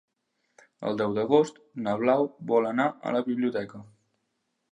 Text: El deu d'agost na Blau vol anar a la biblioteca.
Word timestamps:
El 0.91 0.95
deu 1.01 1.11
d'agost 1.17 1.59
na 1.87 1.93
Blau 2.01 2.25
vol 2.53 2.69
anar 2.71 2.87
a 3.09 3.13
la 3.19 3.23
biblioteca. 3.27 3.83